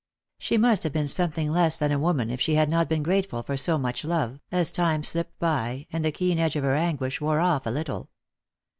[0.39, 3.03] 211 She must have been something leas than a woman if she had not been
[3.03, 6.73] grateful tor so much love, as time slipped by and the keen edge of her
[6.73, 8.09] anguish wore off a little.